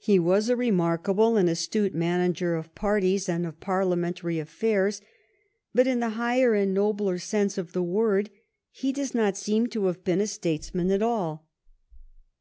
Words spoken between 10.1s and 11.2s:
a statesman at